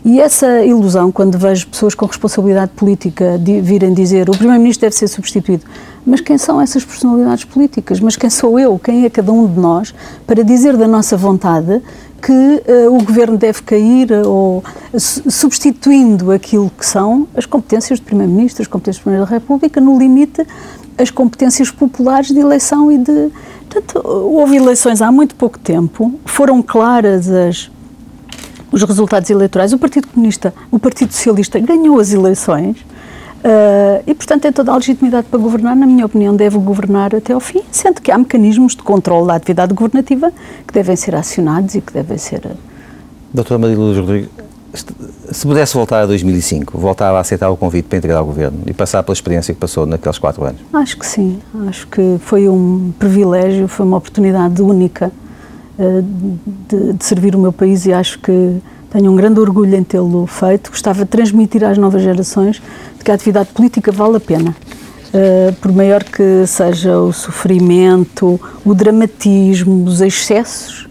[0.03, 4.95] E essa ilusão, quando vejo pessoas com responsabilidade política de virem dizer o Primeiro-Ministro deve
[4.95, 5.65] ser substituído,
[6.05, 7.99] mas quem são essas personalidades políticas?
[7.99, 8.79] Mas quem sou eu?
[8.79, 9.93] Quem é cada um de nós
[10.25, 11.81] para dizer da nossa vontade
[12.21, 14.63] que uh, o governo deve cair uh, ou
[14.97, 19.97] substituindo aquilo que são as competências do Primeiro-Ministro, as competências do Primeiro da República, no
[19.97, 20.45] limite
[20.97, 23.31] as competências populares de eleição e de.
[23.69, 27.71] Portanto, houve eleições há muito pouco tempo, foram claras as,
[28.71, 29.71] os resultados eleitorais.
[29.71, 32.77] O Partido Comunista, o Partido Socialista ganhou as eleições.
[33.39, 37.33] Uh, e, portanto, tem toda a legitimidade para governar, na minha opinião, deve governar até
[37.33, 40.31] ao fim, sendo que há mecanismos de controle da atividade governativa
[40.67, 42.41] que devem ser acionados e que devem ser.
[43.33, 44.29] Doutora Maria Luz Rodrigues,
[45.31, 48.73] se pudesse voltar a 2005, voltava a aceitar o convite para integrar o governo e
[48.73, 50.61] passar pela experiência que passou naqueles quatro anos?
[50.73, 51.39] Acho que sim.
[51.67, 55.11] Acho que foi um privilégio, foi uma oportunidade única
[55.77, 56.03] uh,
[56.67, 58.57] de, de servir o meu país e acho que
[58.91, 60.71] tenho um grande orgulho em tê-lo feito.
[60.71, 62.61] Gostava de transmitir às novas gerações
[63.03, 64.55] que a atividade política vale a pena.
[65.09, 70.87] Uh, por maior que seja o sofrimento, o dramatismo, os excessos,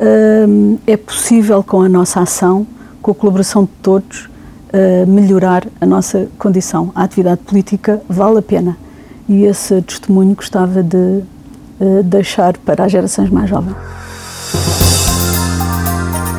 [0.00, 2.66] uh, é possível com a nossa ação,
[3.02, 6.90] com a colaboração de todos, uh, melhorar a nossa condição.
[6.94, 8.76] A atividade política vale a pena
[9.28, 11.22] e esse testemunho gostava de
[12.04, 13.74] deixar para as gerações mais jovens.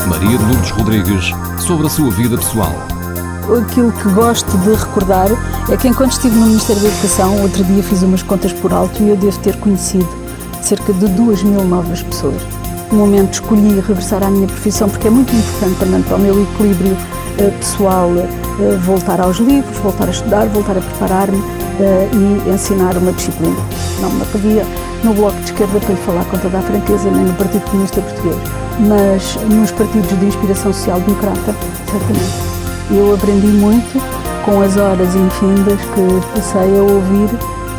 [0.08, 2.93] Maria de Lourdes Rodrigues sobre a sua vida pessoal.
[3.44, 5.28] Aquilo que gosto de recordar
[5.70, 9.04] é que enquanto estive no Ministério da Educação, outro dia fiz umas contas por alto
[9.04, 10.08] e eu devo ter conhecido
[10.62, 12.42] cerca de duas mil novas pessoas.
[12.92, 16.42] No momento escolhi regressar à minha profissão porque é muito importante também para o meu
[16.42, 22.50] equilíbrio uh, pessoal uh, voltar aos livros, voltar a estudar, voltar a preparar-me uh, e
[22.50, 23.58] ensinar uma disciplina.
[24.00, 24.66] Não me havia
[25.04, 28.02] no Bloco de Esquerda para lhe falar com toda a franqueza, nem no Partido Comunista
[28.02, 31.56] Português mas nos partidos de inspiração social-democrata,
[31.90, 32.53] certamente.
[32.92, 34.02] Eu aprendi muito
[34.46, 37.30] com as horas infindas que passei a ouvir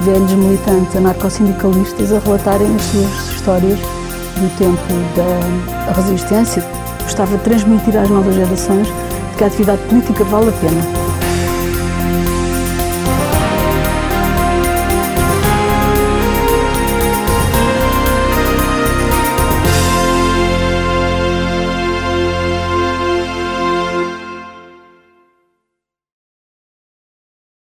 [0.03, 4.83] velhos militantes anarcossindicalistas a relatarem as suas histórias do tempo
[5.15, 6.65] da resistência.
[7.03, 8.89] Gostava de transmitir às novas gerações
[9.37, 11.14] que a atividade política vale a pena.